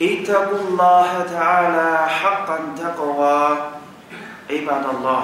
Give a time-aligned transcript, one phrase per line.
[0.00, 3.56] اتقوا الله تعالى حقا تقوى
[4.50, 5.22] عباد الله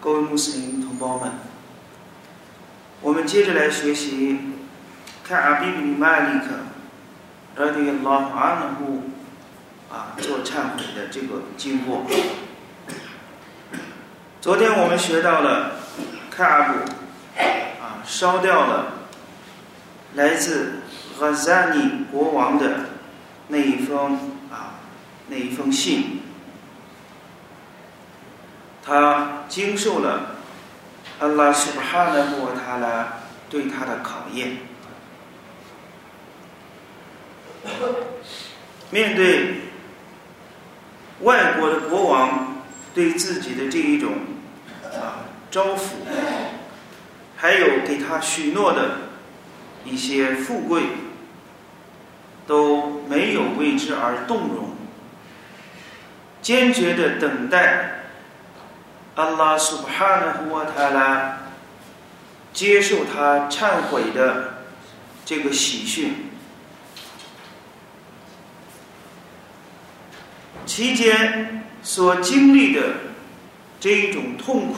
[0.00, 1.32] 各位穆斯林同胞们，
[3.00, 4.38] 我们接着来学习
[5.24, 6.46] 看阿比比尼麦利克
[7.56, 9.00] radiyallahu anhu
[9.90, 12.04] 啊做忏悔的这个经过。
[14.40, 15.72] 昨天我们学到了
[16.30, 16.78] 卡阿布
[17.82, 18.92] 啊烧掉了
[20.14, 20.79] 来自
[21.19, 22.85] 哈扎尼国王的
[23.47, 24.13] 那一封
[24.51, 24.79] 啊
[25.27, 26.21] 那一封信，
[28.83, 30.35] 他经受了
[31.19, 33.19] 阿拉苏巴哈纳布塔拉
[33.49, 34.57] 对他的考验。
[38.89, 39.61] 面对
[41.21, 42.63] 外国的国王
[42.93, 44.13] 对自己的这一种
[44.93, 45.91] 啊招抚，
[47.37, 48.97] 还有给他许诺的
[49.85, 50.81] 一些富贵，
[52.47, 54.75] 都没有为之而动容，
[56.41, 58.03] 坚决的等待
[59.15, 61.39] 安拉苏巴哈纳胡瓦塔拉
[62.53, 64.63] 接受他忏悔的
[65.25, 66.27] 这个喜讯。
[70.65, 72.81] 期间所经历的
[73.79, 74.77] 这一种痛苦，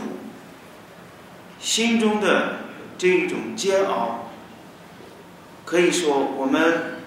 [1.60, 2.58] 心中的
[2.98, 4.30] 这一种煎熬，
[5.66, 7.03] 可以说我们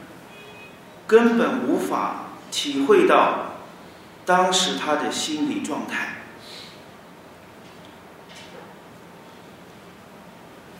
[1.07, 3.57] 根本无法体会到
[4.25, 6.15] 当时他的心理状态。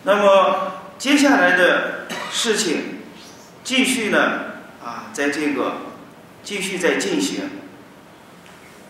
[0.04, 3.02] 那么接下来的事情
[3.64, 5.74] 继续呢啊，在这个
[6.44, 7.50] 继续在进行。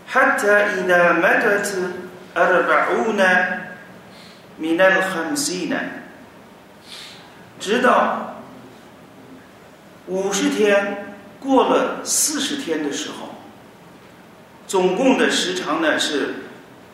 [0.07, 1.71] حتى إذا مدت
[2.35, 3.21] أربعون
[4.59, 5.73] من الخمسين
[7.59, 8.35] 直到
[10.07, 11.04] 五十天
[11.46, 13.36] 过了四十天的时候，
[14.66, 16.34] 总共的时长呢是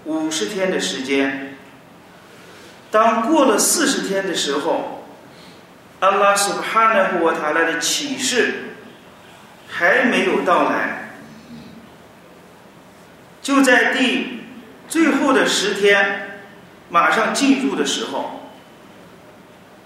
[0.05, 1.57] 五十天的时间。
[2.91, 5.07] 当过了四十天的时候，
[6.01, 8.75] 安拉苏哈纳布瓦塔拉的启示
[9.69, 11.15] 还没有到来。
[13.41, 14.43] 就在第
[14.89, 16.43] 最后的十天，
[16.91, 18.51] 马上进入的时候，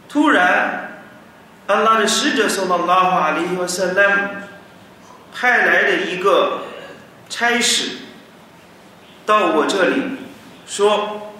[0.09, 1.03] 突然，
[1.69, 4.22] 安拉的使者送到拉法里和塞拉姆
[5.38, 6.62] 派来的一个
[7.28, 7.98] 差使
[9.26, 10.02] 到我这里，
[10.66, 11.30] 说，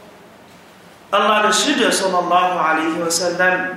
[1.09, 3.75] 阿拉的使者送到拉法里和塞拉姆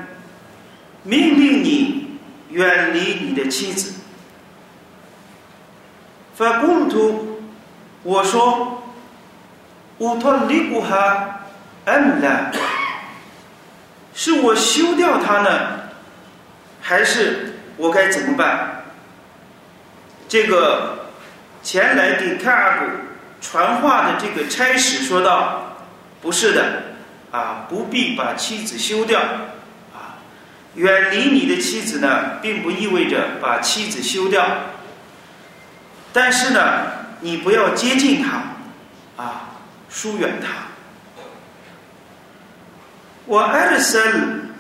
[1.03, 2.18] 命令你
[2.50, 3.94] 远离你的妻子。
[6.36, 7.41] 法古图。
[8.01, 8.81] 我说
[10.00, 11.41] ：“乌托利古哈
[11.86, 12.50] 恩拉，
[14.13, 15.50] 是我休掉他呢，
[16.81, 18.79] 还是我该怎么办？”
[20.30, 21.10] 这个
[21.62, 22.86] 前来给卡尔古
[23.42, 25.76] 传话的这个差使说道
[26.22, 26.84] ：“不是的，
[27.32, 29.20] 啊，不必把妻子休掉，
[29.94, 30.16] 啊，
[30.76, 34.46] 远离你的妻子呢，并不意味着把妻子休掉，
[36.14, 39.50] 但是呢。”你不要接近他，啊，
[39.90, 40.48] 疏远他。
[43.26, 44.54] 我艾尔森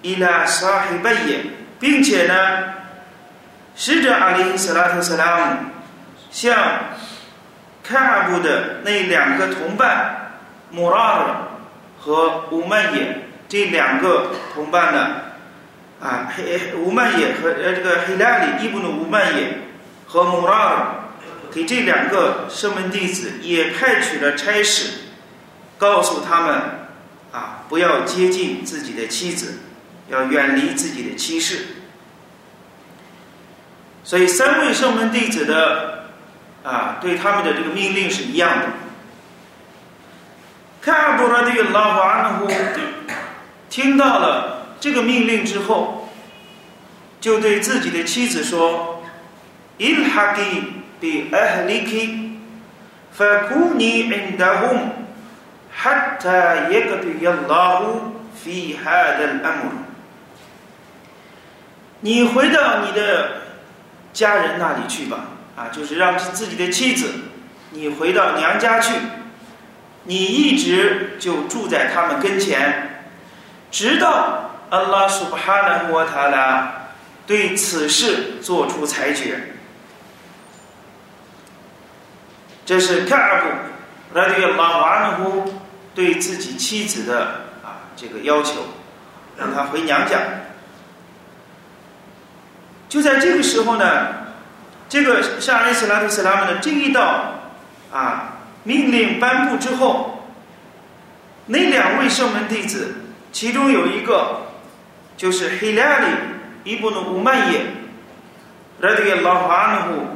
[0.00, 1.44] 伊拉沙黑贝耶，
[1.78, 2.34] 并且呢，
[3.76, 5.56] 使者阿里斯拉特斯拉姆
[6.30, 6.56] 向
[7.84, 10.38] 卡布的那两个同伴
[10.70, 11.26] 穆拉尔
[12.00, 15.10] 和乌曼耶这两个同伴呢，
[16.00, 19.58] 啊，黑乌曼耶和呃这个黑拉里伊布努乌曼耶
[20.06, 20.86] 和穆拉尔。
[21.52, 24.90] 给这两个圣门弟子也派去了差使，
[25.78, 26.54] 告诉他们
[27.32, 29.60] 啊，不要接近自己的妻子，
[30.10, 31.75] 要远离自己的妻室。
[34.06, 36.04] 所以三位圣门弟子的
[36.62, 38.66] 啊，对他们的这个命令是一样的。
[40.80, 42.40] 看布拉蒂拉瓦
[43.68, 46.08] 听到了这个命令之后，
[47.20, 49.02] 就对自己的妻子说
[49.78, 50.62] ：“In hadi
[51.00, 52.36] bi ahliki
[53.18, 54.90] fakuni indahum
[55.76, 59.40] hatta yallahu fi hadal。”
[61.98, 63.45] 你回到你的。
[64.16, 65.26] 家人那里去吧，
[65.56, 67.10] 啊，就是让自己的妻子，
[67.72, 68.94] 你回到娘家去，
[70.04, 73.04] 你一直就住在他们跟前，
[73.70, 76.88] 直到阿拉苏布哈纳沃塔拉
[77.26, 79.52] 对此事做出裁决。
[82.64, 85.54] 这是卡尔布拉迪亚拉瓦努呼
[85.94, 88.64] 对自己妻子的啊这个要求，
[89.36, 90.18] 让他回娘家。
[92.96, 94.08] 就在这个时候呢，
[94.88, 97.34] 这个沙利斯拉特斯拉姆的这一道
[97.92, 100.24] 啊命令颁布之后，
[101.44, 102.94] 那两位圣门弟子，
[103.32, 104.46] 其中有一个
[105.14, 106.06] 就是黑拉里
[106.64, 107.66] 伊布努乌曼耶
[108.80, 110.06] 拉迪亚拉瓦努呼，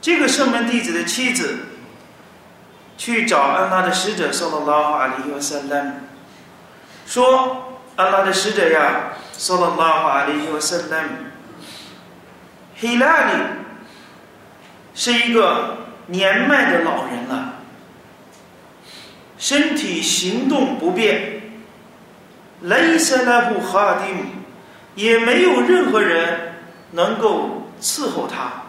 [0.00, 1.58] 这个圣门弟子的妻子。
[2.96, 5.92] 去找安拉的使者，说了拉哈里尤萨拉姆，
[7.06, 11.08] 说安拉的使者呀，说了拉哈里尤萨拉姆，
[12.80, 13.32] 希拉里
[14.94, 17.54] 是一个年迈的老人了，
[19.36, 21.42] 身体行动不便，
[22.62, 24.26] 雷塞拉布哈丁
[24.94, 26.54] 也没有任何人
[26.92, 28.62] 能够伺候他，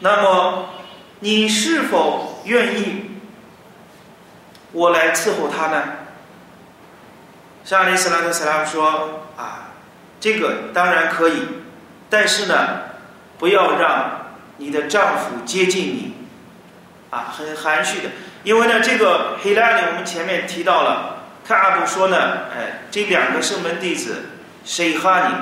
[0.00, 0.70] 那么。
[1.18, 3.10] 你是否愿意
[4.72, 5.82] 我来伺候他呢？
[7.64, 9.72] 沙利斯拉特·斯拉说：“啊，
[10.20, 11.48] 这个当然可以，
[12.16, 12.80] 但是呢，
[13.36, 16.14] 不要让你的丈夫接近你。”
[17.12, 18.08] 啊，很含蓄的，
[18.42, 22.16] 因为呢，这个黑拉里我们前面提到了，他阿布说呢，
[22.56, 24.30] 哎，这两个圣门弟子
[24.64, 25.34] 谁哈尼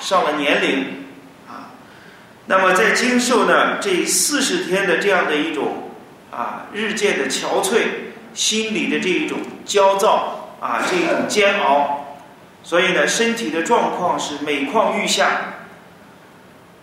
[0.00, 1.06] 上了年龄。
[1.48, 1.70] 啊
[2.46, 5.90] 那么，在经受呢这四十天的这样的一种
[6.32, 7.78] 啊日渐的憔悴，
[8.34, 12.18] 心里的这一种焦躁啊这种煎熬，
[12.64, 15.28] 所以呢身体的状况是每况愈下。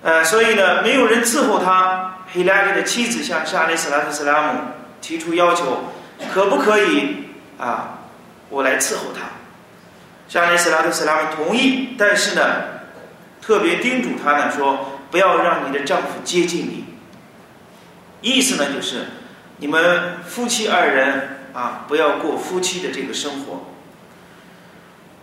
[0.02, 2.14] 呃，所以呢没有人伺候他。
[2.34, 4.60] 黑拉里的妻子向沙利斯拉特斯拉姆
[5.02, 5.94] 提出要求，
[6.34, 8.00] 可不可以啊
[8.50, 9.30] 我来伺候他？
[10.28, 12.44] 沙利斯拉特斯拉姆同意，但是呢
[13.42, 14.94] 特别叮嘱他呢说。
[15.10, 16.84] 不要让你的丈夫接近你。
[18.20, 19.06] 意思呢，就是
[19.60, 23.68] 你们夫妻二人啊，不要过夫妻的这个生活。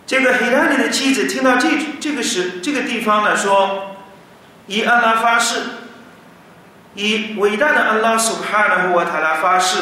[0.07, 1.69] 这个黑拉里的妻子听到这
[2.01, 3.84] 这个是这个地方呢，说
[4.67, 5.59] 以安拉发誓，
[6.95, 9.77] 以伟大的安拉苏哈纳沃塔拉发誓，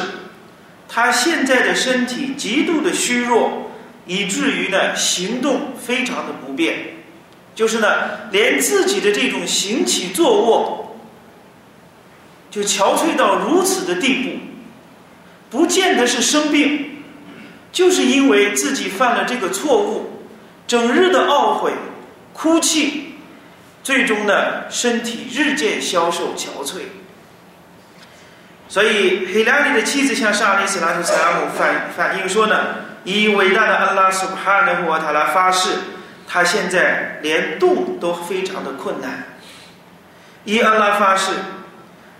[0.89, 3.71] 他现在的身体极度的虚弱，
[4.05, 6.93] 以至于呢行动非常的不便。
[7.55, 10.97] 就是呢，连自己的这种行起坐卧，
[12.49, 14.29] 就憔悴到如此的地步，
[15.51, 17.03] 不见得是生病，
[17.71, 20.25] 就是因为自己犯了这个错误，
[20.65, 21.73] 整日的懊悔、
[22.33, 23.12] 哭泣，
[23.83, 26.83] 最终呢，身体日渐消瘦憔悴。
[28.69, 32.55] 所以，黑拉里的妻子向沙利斯拉图斯拉姆反反映说呢，
[33.03, 35.69] 以伟大的安拉苏哈纳胡瓦塔拉发誓。
[36.25, 39.25] 他现在连动都非常的困难。
[40.45, 41.33] 伊安拉发誓，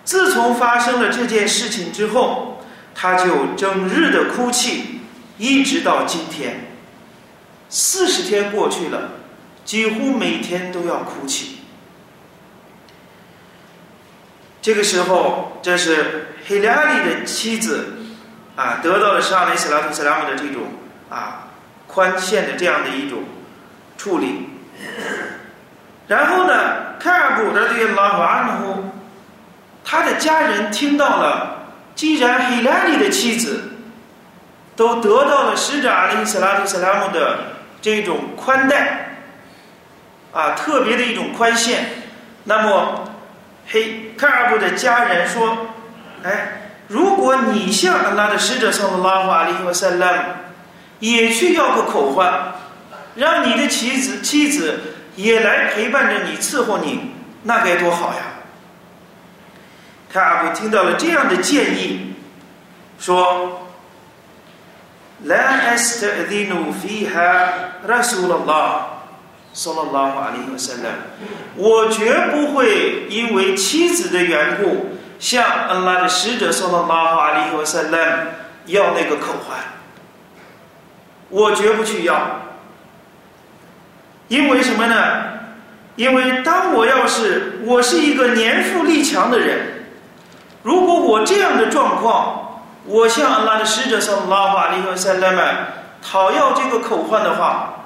[0.04, 2.64] 自从发生了这件事情之后，
[2.94, 5.00] 他就整日的哭泣，
[5.40, 6.68] 一直到今天。
[7.70, 9.10] 四十天过去了，
[9.66, 11.60] 几乎每天都要哭泣。
[14.62, 17.94] 这个时候，这是黑拉里的妻子
[18.56, 20.64] 啊，得到了沙里斯拉图斯拉姆的这种
[21.10, 21.50] 啊
[21.88, 23.20] 宽限的这样的一种。
[23.96, 24.50] 处理，
[26.08, 26.98] 然后呢？
[27.00, 28.84] 卡尔布的这个拉瓦努呼，
[29.86, 33.72] 他的家人听到了，既然黑拉里的妻子
[34.76, 37.40] 都得到了使者阿里斯拉图斯拉姆的
[37.82, 39.03] 这种宽待，
[40.34, 41.86] 啊，特别的一种宽限，
[42.44, 43.10] 那么
[43.68, 45.68] 嘿卡尔布的家人说
[46.24, 50.24] ：“哎，如果你向阿拉的使者上的拉瓦里和塞拉姆
[51.00, 52.54] 也去要个口唤。”
[53.16, 54.80] 让你的妻子妻子
[55.16, 57.12] 也来陪伴着你伺候你，
[57.44, 58.22] 那该多好呀！
[60.12, 62.16] 卡阿布听到了这样的建议，
[63.00, 63.68] 说
[65.26, 67.50] ：“La estadinu fiha
[67.88, 68.82] Rasulullah
[69.54, 70.96] sallallahu alaihi wasallam。”
[71.56, 78.28] 我绝不会因为妻子的缘故向恩拉的使者 sallallahu alaihi wasallam
[78.66, 79.58] 要那个口环，
[81.30, 82.42] 我绝不去要。
[84.30, 84.96] 因为什么呢？
[85.96, 89.86] 因为当我要是我是一个年富力强的人，
[90.64, 95.68] 如果我这样的状况，我向阿拉的使者说拉法利和塞拉曼
[96.02, 97.83] 讨要这个口环的话，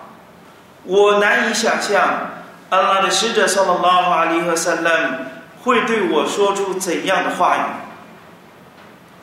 [0.87, 2.31] 我难以想象
[2.69, 5.17] 安拉的使者（萨拉拉哈里和萨拉姆
[5.63, 7.61] 会对我说出怎样的话语？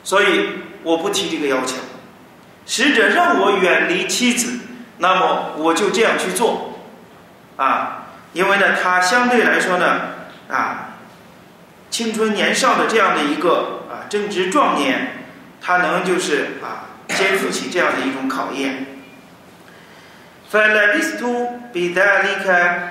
[0.03, 0.49] 所以
[0.83, 1.77] 我不提这个要求。
[2.67, 4.59] 使者让我远离妻子，
[4.99, 6.79] 那么我就这样去做，
[7.57, 10.01] 啊，因为呢，他相对来说呢，
[10.49, 10.93] 啊，
[11.89, 15.25] 青春年少的这样的一个啊正值壮年，
[15.61, 18.94] 他能就是啊肩负起这样的一种考验。
[20.52, 21.22] فلبثت
[21.74, 22.46] بذلك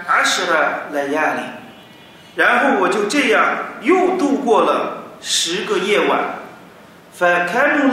[0.07, 0.49] عشر
[0.93, 1.37] ليال
[2.35, 6.19] 然后我就这样又度过了十个夜晚。
[7.19, 7.91] فكمل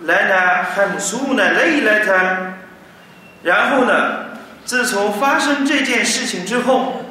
[0.00, 2.52] لنا خمسون ليلة
[3.42, 4.26] 然后呢，
[4.66, 7.02] 自从发生这件事情之后，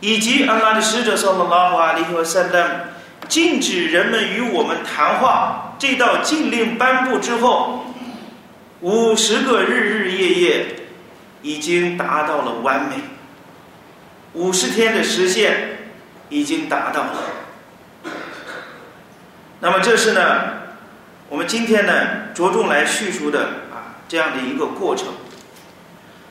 [0.00, 2.64] 以及安拉的使者（说：“拉哈阿里和塞勒
[3.28, 7.84] 禁止人们与我们谈话，这道禁令颁布之后，
[8.83, 10.65] 五十个日日夜夜。
[11.45, 12.95] 已经达到了完美，
[14.31, 15.91] 五十天的实现
[16.29, 17.23] 已经达到了。
[19.59, 20.21] 那么这是呢，
[21.27, 23.41] 我们今天呢着重来叙述的
[23.73, 25.07] 啊这样的一个过程。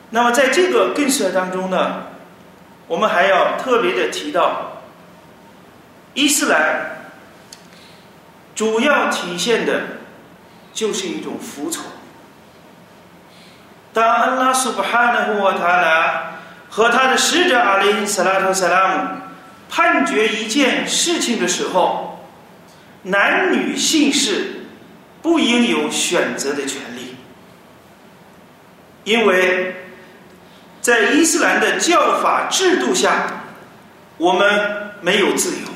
[0.09, 2.07] 那么在这个更色当中呢，
[2.87, 4.81] 我们还要特别的提到，
[6.15, 7.11] 伊斯兰
[8.55, 9.81] 主要体现的
[10.73, 11.85] 就是一种服从。
[13.93, 19.07] 当安拉苏巴哈纳胡瓦塔拉和他的使者阿里斯拉特萨拉姆
[19.69, 22.25] 判决一件事情的时候，
[23.03, 24.65] 男女姓氏
[25.21, 27.15] 不应有选择的权利，
[29.03, 29.75] 因为
[30.81, 33.43] 在伊斯兰的教法制度下，
[34.17, 35.67] 我们没有自由。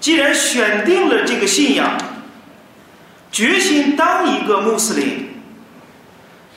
[0.00, 1.98] 既然选定了这个信仰，
[3.30, 5.29] 决心当一个穆斯林。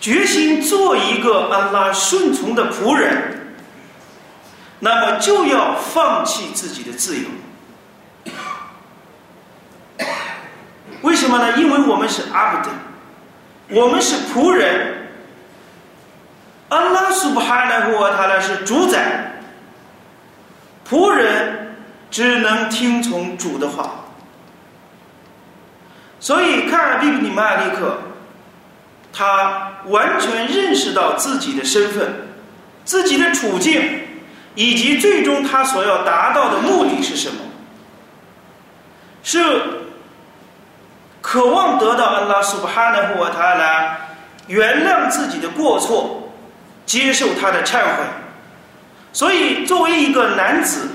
[0.04, 3.56] 决心做一个安拉顺从的仆人，
[4.80, 7.30] 那么就要放弃自己的自由。
[11.04, 11.58] 为什么呢？
[11.58, 12.72] 因为我们是阿布德，
[13.82, 15.08] 我们是仆人。
[16.68, 19.42] 安拉苏布哈纳胡他呢是主宰，
[20.86, 21.78] 仆人
[22.12, 24.04] 只能听从主的话。
[26.20, 27.98] 所以，卡尔比比尼玛利克。
[29.16, 32.30] 他完全认识到自己的身份、
[32.84, 34.02] 自己的处境，
[34.56, 37.36] 以及最终他所要达到的目的是什么？
[39.22, 39.40] 是
[41.22, 43.98] 渴望得到安拉苏巴哈纳胡瓦塔拉
[44.48, 46.34] 原谅自己的过错，
[46.86, 48.04] 接受他的忏悔。
[49.14, 50.90] 所以，作为一个男子，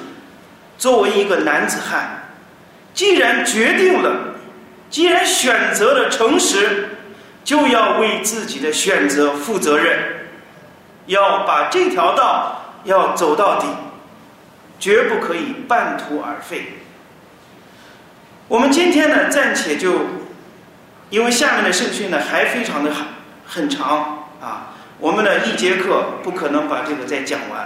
[0.77, 2.29] 作为一个男子汉，
[2.93, 4.35] 既然决定了，
[4.91, 6.88] 既然选择了诚实。
[7.49, 9.99] 就要为自己的选择负责任，
[11.07, 13.67] 要把这条道要走到底，
[14.78, 16.75] 绝不可以半途而废。
[18.49, 19.95] 我们今天呢，暂且就，
[21.09, 23.07] 因为下面的圣训呢还非常的很
[23.47, 27.61] 很长啊，我们呢一节课不可能把这个再讲完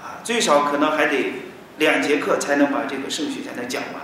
[0.00, 1.32] 啊，最少可能还得
[1.78, 4.00] 两节课才能把这个圣训才能讲完。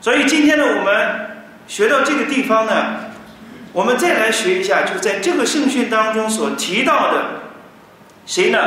[0.00, 3.09] 所以今天呢，我们学到这个地方呢。
[3.72, 7.24] 我们再来学一下，就在这个圣训当中所提到的，
[8.26, 8.58] 谁呢？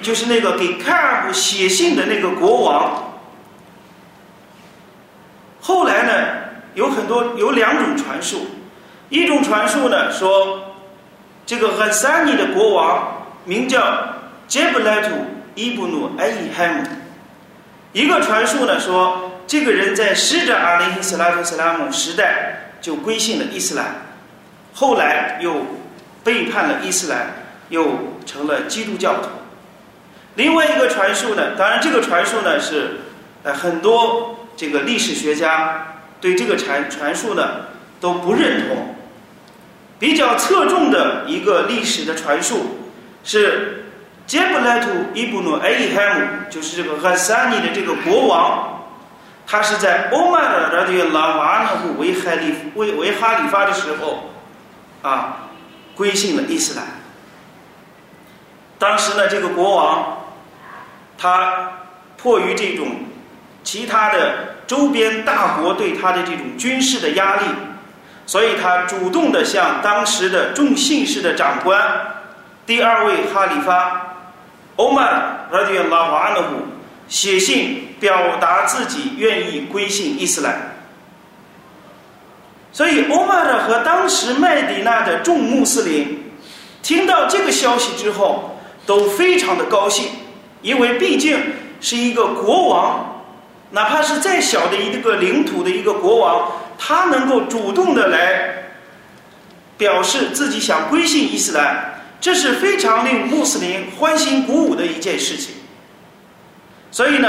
[0.00, 3.14] 就是那个给卡尔布写信的那个国王。
[5.60, 6.12] 后来呢，
[6.74, 8.46] 有很多有两种传述，
[9.08, 10.76] 一种传述呢说，
[11.44, 13.80] 这个和三尼的国王名叫
[14.46, 15.10] 杰布莱图
[15.56, 16.84] 伊布努埃伊海姆。
[17.92, 24.07] 一个传述呢说，这个人在使者阿里斯拉特斯拉姆时代就归信了伊斯兰。
[24.78, 25.66] 后来又
[26.22, 27.34] 背叛了伊斯兰，
[27.68, 29.28] 又成了基督教徒。
[30.36, 33.00] 另外一个传述呢，当然这个传述呢是
[33.42, 37.62] 呃很多这个历史学家对这个传传述呢
[38.00, 38.94] 都不认同。
[39.98, 42.78] 比较侧重的一个历史的传述
[43.24, 43.86] 是
[44.28, 48.84] 杰布莱图伊布努埃伊海姆，就是这个哈萨尼的这个国王，
[49.44, 54.30] 他是在欧曼的拉迪拉瓦纳布为哈里为为哈里发的时候。
[55.02, 55.48] 啊，
[55.94, 56.84] 归信了伊斯兰。
[58.78, 60.18] 当时呢，这个国王，
[61.16, 61.72] 他
[62.16, 62.88] 迫于这种
[63.64, 67.42] 其他的周边大国对他的这种军事的压力，
[68.26, 71.80] 所以他主动的向当时的众信士的长官，
[72.66, 74.16] 第二位哈里发
[74.76, 76.68] 欧曼拉迪拉瓦纳姆
[77.08, 80.77] 写信，表达自己愿意归信伊斯兰。
[82.78, 86.30] 所以，欧麦尔和当时麦迪娜的众穆斯林
[86.80, 88.56] 听到这个消息之后，
[88.86, 90.06] 都非常的高兴，
[90.62, 91.36] 因为毕竟
[91.80, 93.24] 是一个国王，
[93.70, 98.70] 哪怕是再小的一个领土的一个国王，他能够主动的来
[99.76, 105.52] 表示自己想归信伊斯兰，这是非常令穆斯林欢欣鼓舞的一件事情。
[106.92, 107.28] 所以呢，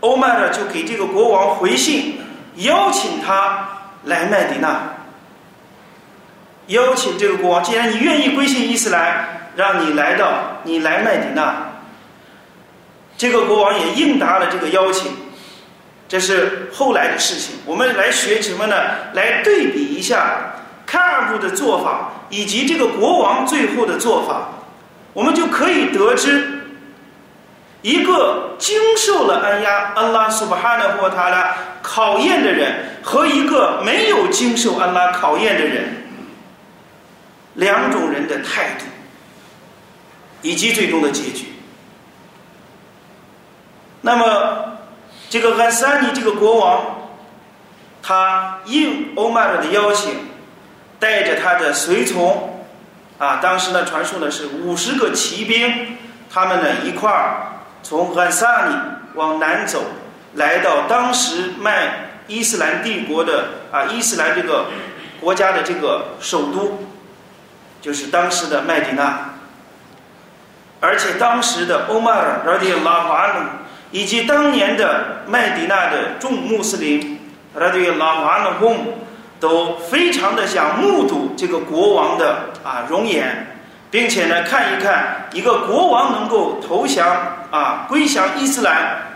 [0.00, 2.20] 欧麦尔就给这个国王回信，
[2.56, 3.69] 邀请他
[4.04, 4.80] 来麦迪那。
[6.68, 11.66] 邀请这个国王，既然你愿意归信伊斯兰，让你来到你来麦迪那。
[13.16, 15.12] 这个国王也应答了这个邀请，
[16.08, 17.56] 这是后来的事情。
[17.66, 18.76] 我们来学什么呢？
[19.14, 20.54] 来对比一下
[20.86, 24.48] 卡尔布的做法以及这个国王最后的做法，
[25.12, 26.62] 我们就可以得知，
[27.82, 35.96] 一个经受了安压安拉苏巴哈纳霍塔拉考验的人和一个没有经受安拉考验的人。
[37.54, 38.84] 两种人的态度，
[40.40, 41.46] 以及最终的结局。
[44.00, 44.78] 那么，
[45.28, 47.10] 这个安萨尼这个国王，
[48.00, 50.14] 他应欧麦尔的邀请，
[51.00, 52.64] 带着他的随从，
[53.18, 55.98] 啊，当时呢传说呢是五十个骑兵，
[56.32, 57.48] 他们呢一块儿
[57.82, 58.76] 从安萨尼
[59.14, 59.82] 往南走，
[60.34, 64.66] 来到当时麦伊斯兰帝国的啊伊斯兰这个
[65.20, 66.86] 国家的这个首都。
[67.82, 69.30] 就是当时的麦迪娜，
[70.80, 73.40] 而且当时的欧麦尔拉迪拉瓦努
[73.90, 77.18] 以及当年的麦迪娜的众穆斯林
[77.54, 78.98] 拉迪拉瓦努翁
[79.40, 83.46] 都非常的想目睹这个国王的啊容颜，
[83.90, 87.08] 并且呢看一看一个国王能够投降
[87.50, 89.09] 啊归降伊斯兰，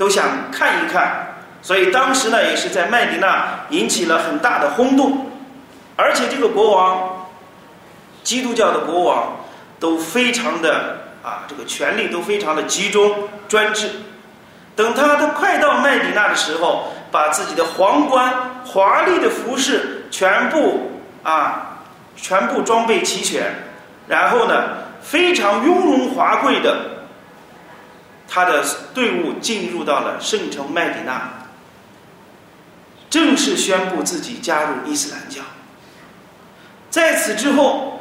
[0.00, 1.26] 都想看一看，
[1.60, 5.26] 所以当时呢也是在麦迪娜引起了很大的轰动，
[5.94, 7.28] 而且这个国王。
[8.22, 9.36] 基督教的国王
[9.78, 13.90] 都非常的啊，这个权力都非常的集中专制。
[14.76, 18.32] 等他他快到麦迪那的时候，把自己的皇冠、
[18.64, 20.90] 华丽的服饰全部
[21.22, 21.78] 啊，
[22.16, 23.42] 全部装备齐全，
[24.06, 24.64] 然后呢，
[25.02, 26.76] 非常雍容华贵的，
[28.30, 28.64] 他的
[28.94, 31.48] 队伍进入到了圣城麦迪纳，
[33.10, 35.42] 正式宣布自己加入伊斯兰教。
[36.88, 37.98] 在此之后。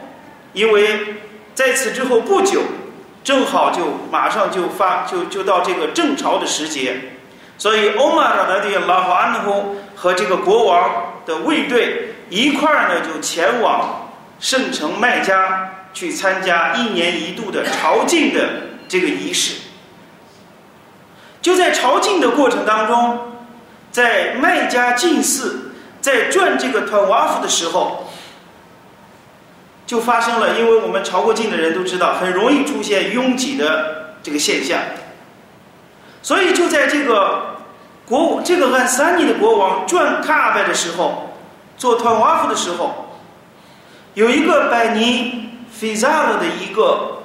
[0.51, 1.21] 因为
[1.53, 2.63] 在此之后不久，
[3.23, 7.11] 正好就马上就发就就到这个正朝的时节，
[7.55, 18.49] 所以欧玛尔的这拉法安呼和这个国王的卫队一块儿呢就前往圣城麦加去参加一年一度的朝觐的
[18.87, 19.68] 这个仪式。
[21.41, 23.19] 就在朝觐的过程当中，
[23.91, 25.71] 在麦加进寺
[26.01, 28.05] 在转这个团瓦夫的时候。
[29.85, 34.79] 就发生了，因为我们朝过境的人都知道，很容易出现拥挤的这个现象。
[36.21, 37.55] 所以就在这个
[38.05, 41.33] 国这个按三尼的国王转卡拜的时候，
[41.75, 43.17] 做团瓦夫的时候，
[44.13, 47.23] 有一个百尼菲扎勒的一个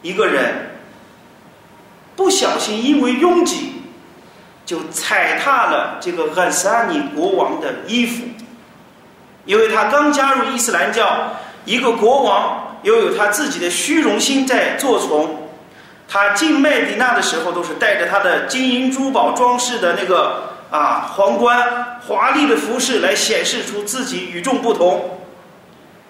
[0.00, 0.63] 一个人，
[2.16, 3.82] 不小心因为拥挤，
[4.64, 8.24] 就踩踏了这个按三尼国王的衣服，
[9.44, 11.34] 因为他刚加入伊斯兰教。
[11.66, 15.48] 一个国王又有他自己的虚荣心在作从，
[16.06, 25.20] 他进麦迪那的时候都是带着他的金银珠宝装饰的那个啊皇冠、华丽的服饰来显示出自己与众不同。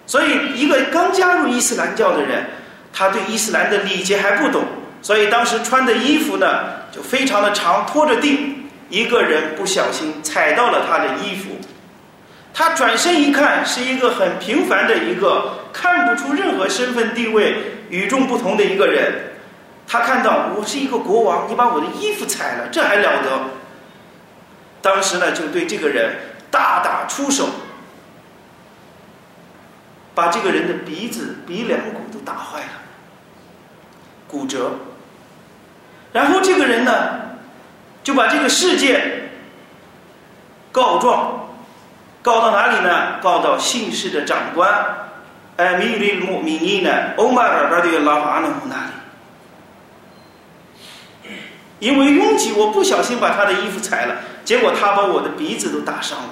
[0.06, 2.46] 所以，一个刚加入伊斯兰教的人，
[2.92, 4.64] 他对伊斯兰的礼节还不懂，
[5.04, 8.64] 所以当时穿的衣服呢就非常的长，拖着地。
[8.90, 11.56] 一个人不小心踩到了他的衣服。
[12.52, 19.32] 他转身一看，是一个很平凡的一个看不出任何身份地位、与众不同的一个人。
[19.86, 23.40] 他看到我是一个国王，你把我的衣服踩了，这还了得？
[24.80, 26.14] 当时呢，就对这个人
[26.50, 27.48] 大打出手，
[30.14, 32.82] 把这个人的鼻子、鼻梁骨都打坏了，
[34.28, 34.72] 骨折。
[36.14, 36.92] 然后这个人呢，
[38.04, 39.28] 就把这个事件
[40.72, 41.40] 告状。
[42.22, 43.18] 告到哪里呢？
[43.20, 44.72] 告到姓氏的长官，
[45.58, 46.90] 哎，米利姆米尼呢？
[47.18, 48.76] 欧麦尔拉的拉瓦努姆那
[51.26, 51.32] 里？
[51.80, 56.30] 因为拥挤，我不小心把他的衣服踩了，结果他把我的鼻子都打伤了。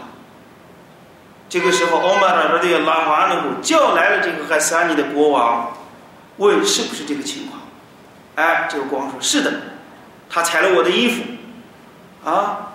[1.51, 5.77] 这个时候，欧麦尔拉的拉瓦努姆叫来了这个海萨尼的国王，
[6.39, 7.61] 问是不是这个情况？
[8.37, 9.53] 哎，这个国王说：是的，
[10.33, 11.23] 他踩了我的衣服，
[12.29, 12.71] 啊。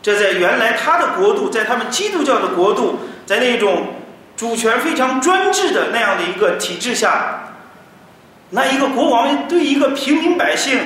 [0.00, 3.94] 这在原来他的国度，在他们基督教的国度，在那种
[4.36, 7.54] 主权非常专制的那样的一个体制下，
[8.50, 10.78] 那一个国王对一个平民百姓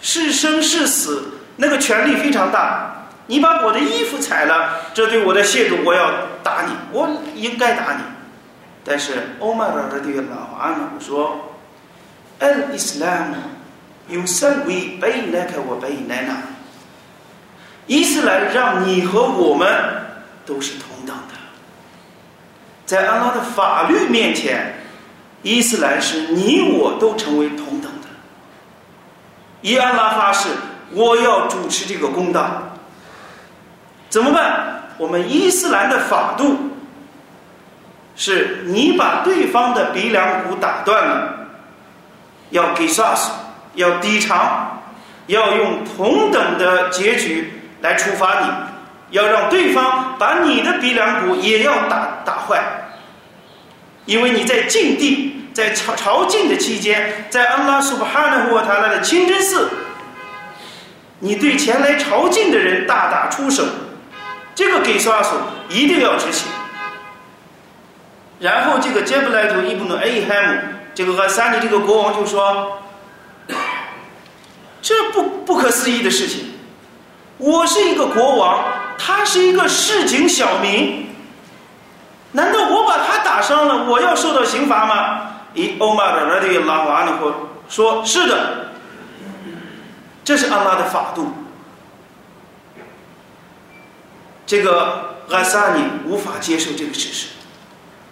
[0.00, 3.06] 是生是死，那个权力非常大。
[3.28, 6.10] 你把我的衣服踩了，这对我的亵渎，我要
[6.42, 8.02] 打你，我应该打你。
[8.82, 11.54] 但是欧麦尔的这个老阿姆说
[12.40, 13.26] ：“Al-Islam
[14.18, 16.36] bainaka wa bainana。”
[17.86, 19.68] 伊斯兰让你和我们
[20.46, 21.34] 都是同等的，
[22.86, 24.74] 在安拉的法律面前，
[25.42, 28.08] 伊斯兰是你我都成为同等的。
[29.62, 30.48] 以安拉发誓，
[30.92, 32.62] 我要主持这个公道。
[34.08, 34.82] 怎么办？
[34.98, 36.56] 我们伊斯兰的法度
[38.14, 41.48] 是你把对方的鼻梁骨打断了，
[42.50, 43.30] 要给杀死，
[43.74, 44.82] 要抵偿，
[45.26, 47.58] 要用同等的结局。
[47.82, 48.46] 来处罚你，
[49.10, 52.62] 要让对方把你的鼻梁骨也要打打坏，
[54.04, 59.68] 因为你在禁地，在朝朝觐的期间，在安拉苏巴哈纳沃塔拉的清真寺，
[61.18, 63.64] 你对前来朝觐的人大打出手，
[64.54, 65.36] 这个给刷索
[65.68, 66.48] 一定要执行。
[68.38, 70.58] 然后这个杰布莱图伊布努埃海姆
[70.94, 72.81] 这个阿萨尼这个国王就说，
[74.82, 76.50] 这不不可思议的事情。
[77.38, 78.64] 我是一个国王，
[78.98, 81.06] 他是一个市井小民，
[82.32, 85.30] 难道我把他打伤了，我要受到刑罚吗？
[85.54, 87.18] 咦，欧玛的拉迪拉瓦呢？
[87.20, 88.72] 说说是的，
[90.24, 91.32] 这是安拉的法度。
[94.44, 97.28] 这个阿萨尼无法接受这个事实。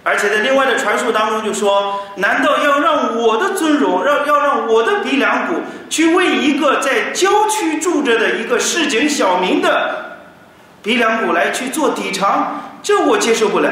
[0.02, 5.60] 而且在另外的传述当中就说：难道要让我的尊荣，让要让我的鼻梁骨
[5.90, 10.16] 去为一个在郊区住着的一个市井小民的
[10.82, 12.62] 鼻梁骨来去做抵偿？
[12.82, 13.70] 这我接受不了。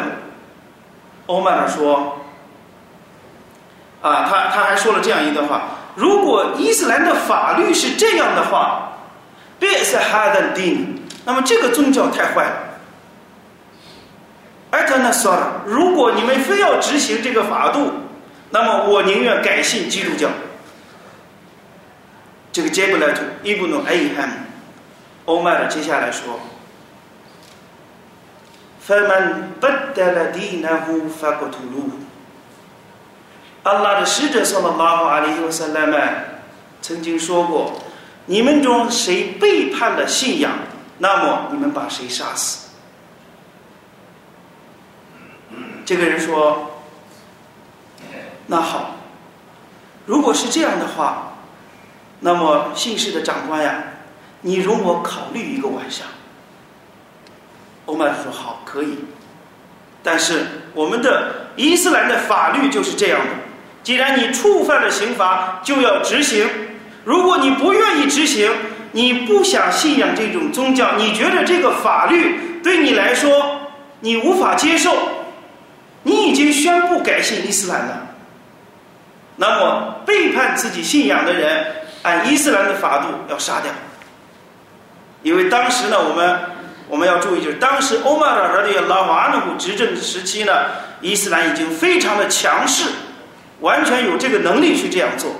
[1.26, 2.18] 欧曼尔说：
[4.02, 5.62] 啊，他他还说了这样一段话：
[5.94, 8.92] 如果伊斯兰的法律是这样的话，
[9.58, 12.52] 别是哈德丁，那么这个宗教太坏了。
[14.70, 17.91] 艾特那算了，如果你们非要执行这个法度，
[18.51, 20.29] 那么我宁愿改信基督教。
[22.51, 24.47] 这个杰布莱图伊布努埃伊汉
[25.25, 26.37] 欧麦尔接下来说：“
[28.87, 31.91] فمن بدل دينه فقتلوه。”
[33.63, 36.41] 阿拉的使者说了拉哈阿里和萨拉曼
[36.81, 37.71] 曾经说过：“
[38.25, 40.51] 你们中谁背叛了信仰，
[40.97, 42.66] 那么你们把谁杀死。”
[45.88, 46.82] ”这个人说
[48.48, 48.96] ：“那好，
[50.04, 51.32] 如果是这样的话，
[52.20, 53.84] 那么姓氏的长官呀，
[54.42, 56.06] 你容我考虑一个晚上。”
[57.86, 58.98] 欧麦说：“好，可以。
[60.02, 63.32] 但是我们的伊斯兰的法律就是这样的，
[63.82, 66.46] 既然你触犯了刑罚，就要执行。
[67.04, 68.52] 如果你不愿意执行，
[68.92, 73.70] 你不想信仰这种宗教，你觉得这个法律对你来说
[74.00, 74.94] 你无法接受。”
[76.38, 78.06] 已经宣布改信伊斯兰了，
[79.34, 81.66] 那么背叛自己信仰的人，
[82.02, 83.72] 按伊斯兰的法度要杀掉。
[85.24, 86.38] 因为当时呢，我们
[86.88, 90.52] 我们要注意，就是当时欧麦尔的拉瓦努执政时期呢，
[91.00, 92.88] 伊斯兰已经非常的强势，
[93.58, 95.32] 完全有这个能力去这样做。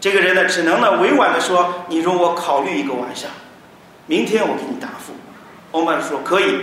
[0.00, 3.28] 这个人呢，只能呢委婉的说：“你容我考虑一个晚上，
[4.06, 5.12] 明天我给你答复。”
[5.72, 6.60] 欧麦尔说：“可以。”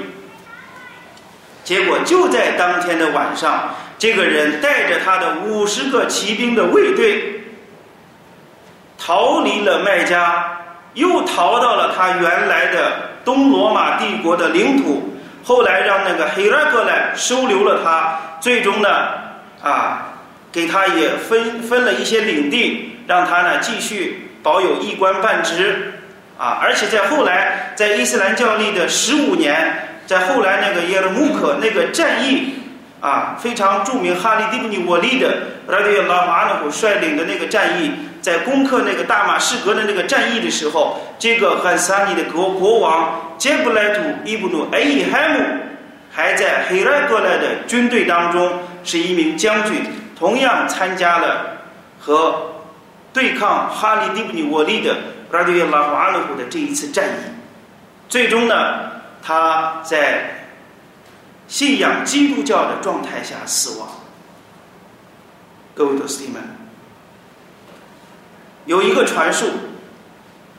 [1.63, 7.43] 结果就在当天的晚上，这个人带着他的五十个骑兵的卫队，
[8.97, 10.57] 逃离了麦加，
[10.95, 15.15] 又逃到了他原来的东罗马帝国的领土。
[15.43, 18.89] 后来让那个黑拉格来收留了他，最终呢，
[19.61, 20.13] 啊，
[20.51, 25.93] 给他也分分了一些领地，让他呢继续保有一官半职，
[26.39, 29.87] 啊，而且在后来在伊斯兰教历的十五年。
[30.11, 32.55] 在后来那个耶尔穆克那个战役
[32.99, 35.37] 啊，非常著名，哈利迪布尼沃利的
[35.69, 45.45] 拉迪拉马努虎率领的那个战役，在攻克那个大马士革的那个战役的时候，这个汉萨尼的国国王杰布莱图伊布努艾伊海姆
[46.11, 48.51] 还在黑拉格莱的军队当中
[48.83, 49.81] 是一名将军，
[50.19, 51.55] 同样参加了
[52.01, 52.51] 和
[53.13, 54.93] 对抗哈利迪布尼沃利的
[55.31, 57.31] 拉迪拉马努虎的这一次战役，
[58.09, 58.90] 最终呢。
[59.21, 60.47] 他在
[61.47, 63.87] 信仰基督教的状态下死亡。
[65.73, 66.41] 各位弟兄们，
[68.65, 69.47] 有一个传述，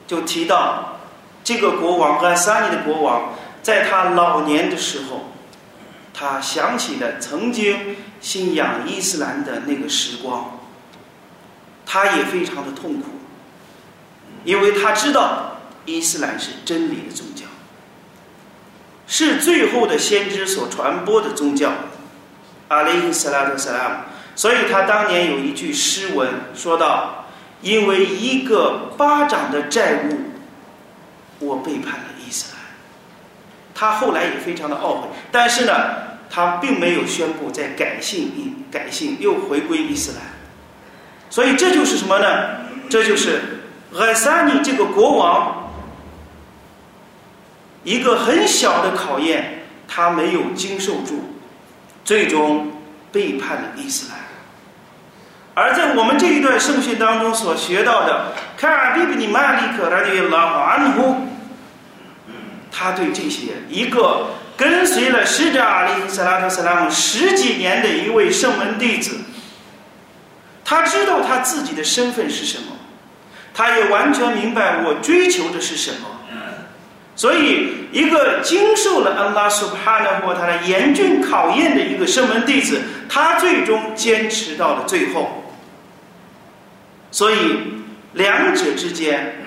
[0.07, 1.01] 就提到
[1.45, 5.33] 这个国王和萨尼的国王，在他老年的时候，
[6.15, 10.61] 他想起了曾经信仰伊斯兰的那个时光，
[11.85, 13.09] 他也非常的痛苦，
[14.45, 17.45] 因为他知道伊斯兰是真理的宗教，
[19.13, 21.71] 是最后的先知所传播的宗教。
[22.69, 23.95] 阿里斯拉特萨拉姆，
[24.35, 27.27] 所以他当年有一句诗文说道
[27.61, 30.17] ：“因为一个巴掌的债务，
[31.41, 32.63] 我背叛了伊斯兰。”
[33.77, 35.73] 他后来也非常的懊悔，但是呢，
[36.31, 40.23] 他并没有宣布在改信，改信又回归伊斯兰。
[41.29, 42.27] 所以这就是什么呢？
[42.89, 43.61] 这就是
[43.95, 45.62] 艾萨尼这个国王
[47.85, 51.35] 一个很小的考验，他没有经受住，
[52.05, 52.73] 最终
[53.11, 54.19] 背叛了伊斯兰。
[55.55, 61.17] 而在我们这一段圣训当中所学到的，卡尔比比尼曼里克拉迪拉安呼。
[62.75, 69.19] 他对这些一个跟随了使者阿里和·萨拉特·萨拉姆十几年的一位圣门弟子，
[70.65, 72.75] 他知道他自己的身份是什么，
[73.53, 76.09] 他也完全明白我追求的是什么。
[77.15, 85.45] 所以，一个经受了安拉苏巴纳或他的严峻考验的一个圣门弟子，他最终坚持到了最后。
[87.11, 87.37] 所以，
[88.15, 89.39] 两者之间。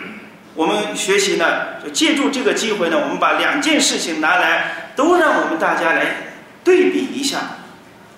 [0.53, 6.31] 我们学习呢，就借助这个机会呢，我们把两件事情拿来，都让我们大家来
[6.63, 7.39] 对比一下，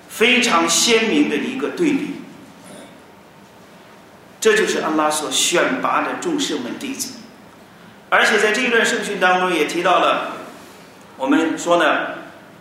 [0.08, 2.22] 非常鲜明的一个对比。
[4.40, 7.17] 这就是安拉所选拔的众圣门弟子，
[8.10, 10.34] 而且在这一段圣训当中也提到了，
[11.18, 12.16] 我们说呢，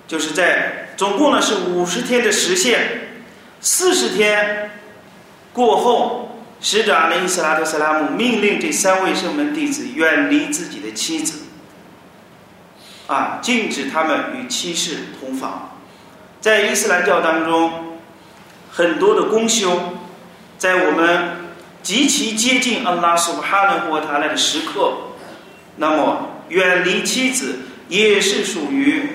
[0.06, 3.08] 就是在总共呢是五十天的时限，
[3.60, 4.70] 四十天
[5.52, 6.22] 过后。
[6.58, 11.40] 使者阿里·斯拉特·斯拉姆命令这三位圣门弟子远离自己的妻子，
[13.06, 15.76] 啊，禁止他们与妻室同房。
[16.40, 17.98] 在伊斯兰教当中，
[18.72, 19.98] 很多的公修，
[20.56, 25.05] 在我们极其接近安拉苏哈纳霍塔来的时刻，
[25.76, 29.08] 那么远离妻子也是属于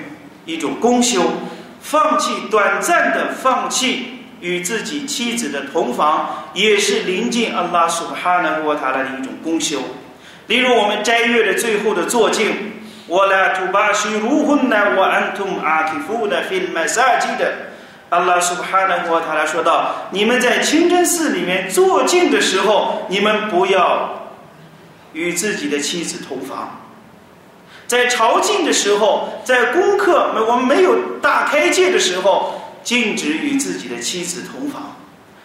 [0.44, 1.22] 一种公修，
[1.80, 4.08] 放弃短暂的放弃。
[4.42, 9.78] 与自己妻子的同房，也是临近阿拉苏哈纳沃塔拉的一种功修。
[10.48, 12.72] 例如，我们斋月的最后的坐静，
[13.06, 17.52] 我来图巴西如婚呢，我安图阿提夫的菲麦萨基的，
[18.08, 24.21] 阿拉苏哈纳沃塔拉说道：你们在清真寺里面坐静的时候，你们不要
[25.12, 26.80] 与自己的妻子同房。
[27.86, 32.58] 在朝觐的时候，在功课我们没有大开戒的时候。
[32.84, 34.96] 禁止与自己的妻子同房。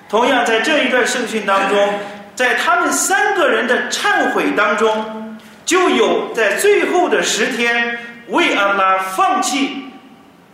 [0.09, 1.93] 同样，在这一段圣训当中，
[2.33, 7.99] 在他们三个人的忏悔当中，就有在最后的十天
[8.29, 9.83] 为安拉放弃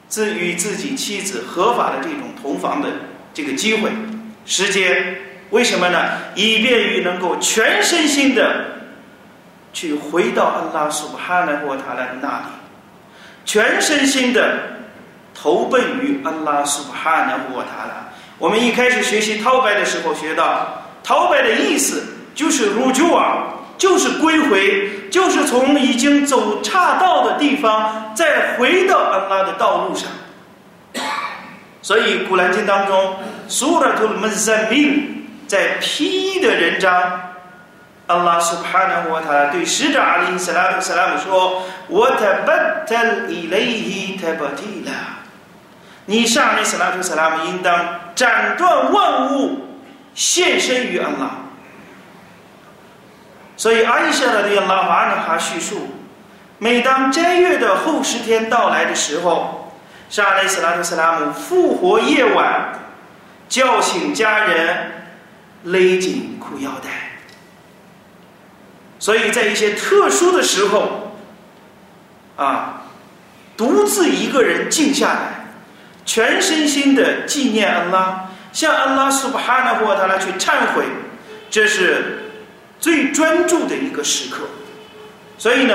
[0.10, 2.89] 自与自己妻子合法的这种同房的
[3.34, 3.89] 这个机会
[4.45, 5.15] 时间。
[5.52, 5.97] 为什么呢？
[6.36, 8.72] 以便于能够全身心的
[9.73, 12.45] 去回到安拉苏哈纳国塔拉的那里，
[13.43, 14.71] 全身心的。
[15.36, 18.07] 投奔于安拉苏巴哈纳布塔拉。
[18.38, 22.03] 我们一开始学习陶白的时候学到，陶白的意思
[22.36, 30.07] 就是入住啊，就是归回，就是从已经走岔道的地方再回到安拉的道路上。
[31.81, 33.15] 所以古兰经当中，
[33.47, 36.93] 苏拉图门三命在披衣的人章，
[38.13, 44.91] 安拉苏巴哈纳布瓦塔拉对使者阿里斯拉姆斯拉姆说：“我特巴特伊雷伊特巴提拉。”
[46.06, 49.80] 你上阿里斯拉图萨拉姆应当斩断万物，
[50.13, 51.30] 献身于安拉。
[53.56, 55.88] 所以阿伊舍拉的拉瓦纳哈叙述，
[56.58, 59.73] 每当斋月的后十天到来的时候，
[60.10, 62.73] 上阿里斯拉图萨拉姆复活夜晚，
[63.47, 64.91] 叫醒家人，
[65.63, 67.02] 勒紧裤腰带。
[69.03, 71.17] 所以在一些特殊的时候，
[72.37, 72.83] 啊，
[73.57, 75.43] 独自一个人静下来。
[76.05, 80.85] 全身心的纪念安拉，向安拉苏巴哈纳霍塔拉去忏悔，
[81.49, 82.29] 这是
[82.79, 84.43] 最专注的一个时刻。
[85.37, 85.73] 所以呢，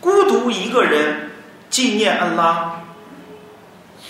[0.00, 1.32] 孤独一个人
[1.68, 2.80] 纪念安拉，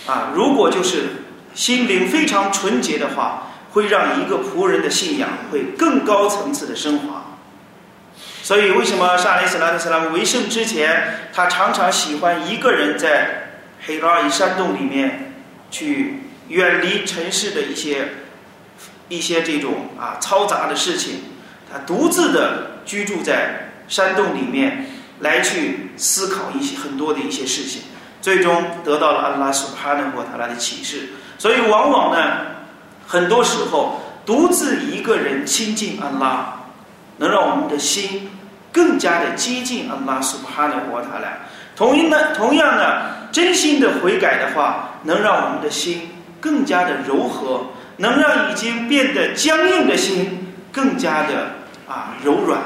[0.07, 1.07] 啊，如果就是
[1.53, 7.16] 心灵非常纯洁的话，会让一个仆人的信仰会更高层次的升华。
[8.47, 13.43] 所以，为什么沙利斯拉特斯拉为圣之前，他常常喜欢一个人在？
[13.85, 15.33] 黑拉尔山洞里面，
[15.69, 18.07] 去远离城市的一些
[19.09, 21.23] 一些这种啊嘈杂的事情，
[21.69, 24.87] 他独自的居住在山洞里面，
[25.19, 27.81] 来去思考一些很多的一些事情，
[28.21, 31.09] 最终得到了安拉苏哈纳霍塔拉的启示。
[31.37, 32.37] 所以，往往呢，
[33.05, 36.63] 很多时候独自一个人亲近安拉，
[37.17, 38.31] 能让我们的心
[38.77, 41.39] 更加的接近安拉苏哈的沃塔来。
[41.75, 51.55] 同一呢，同样呢，真心的悔改的话，能让我们的心更加的柔和，能让已经变得僵硬的心更加的
[51.87, 52.59] 啊柔软。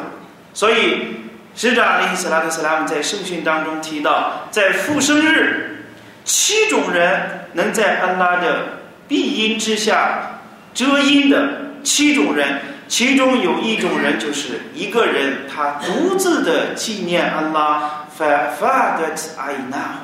[0.53, 1.15] 所以，
[1.55, 5.85] 使者阿里·斯拉特·斯拉姆在圣训当中提到，在复生日，
[6.25, 10.39] 七种人能在安拉的庇荫之下
[10.73, 11.37] 遮阴的
[11.83, 17.97] 七种人，其中有一种人就是一个人，他独自的纪念安拉。
[18.13, 20.03] 发的阿伊娜，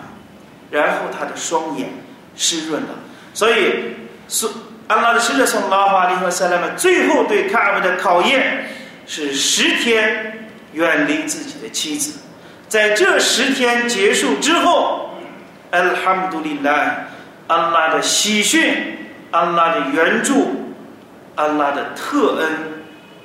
[0.71, 1.87] 然后他的双眼
[2.35, 2.87] 湿润了，
[3.31, 3.93] 所以
[4.27, 4.47] 是
[4.87, 8.69] 安拉的使者从拉法利和塞拉们最后对卡尔的考验
[9.05, 12.17] 是十天远离自己的妻子，
[12.67, 15.11] 在这十天结束之后，
[15.69, 17.05] 安哈姆杜里拉，
[17.45, 18.97] 安拉的喜讯，
[19.29, 20.73] 安拉的援助，
[21.35, 22.76] 安拉的特恩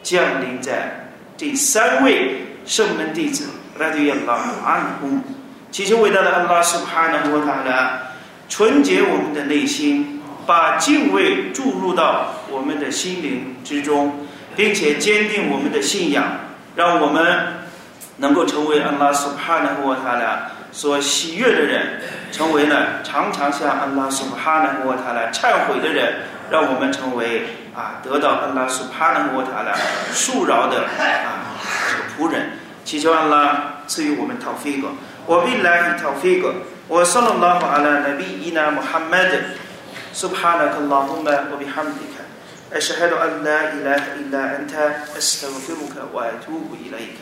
[0.03, 3.49] 降临在这三位圣门弟子。
[3.79, 4.35] 来对亚拉
[4.67, 5.23] 安公，
[5.71, 8.03] 祈求伟大的安拉苏哈纳沃塔拉
[8.47, 16.23] 纯洁我们的内心，把敬畏注入到我们的心灵之中，并且坚定我们的信仰，
[16.77, 17.25] 让我们
[18.19, 26.17] 能够成为安拉苏哈纳沃塔拉所喜悦的人，成为呢常常向安拉苏哈纳沃塔拉忏悔的人，
[26.51, 27.45] 让我们成为
[27.76, 29.74] 啊得到安拉苏哈纳沃塔拉
[30.14, 31.58] 恕饶的啊
[31.92, 32.52] 这个仆人。
[32.86, 34.86] 祈求安拉赐予我们 توفيق
[35.28, 36.44] وبالله توفيق
[36.90, 39.32] وصلى الله على نبينا محمد
[40.14, 42.16] سبحانك اللهم وبحمدك
[42.74, 44.74] أشهد أن لا إله إلا أنت
[45.18, 47.20] أستغفرك وأتوب إليك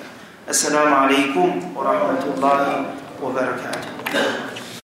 [0.49, 2.85] السلام عليكم ورحمة الله
[3.21, 3.89] وبركاته